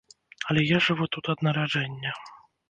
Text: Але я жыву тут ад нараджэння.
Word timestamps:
Але 0.53 0.63
я 0.75 0.79
жыву 0.85 1.05
тут 1.17 1.29
ад 1.35 1.45
нараджэння. 1.49 2.17